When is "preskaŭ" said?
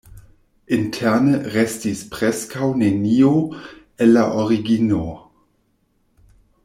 2.15-2.71